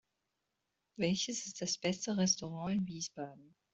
[0.97, 3.53] Welches ist das beste Restaurant in Wiesbaden?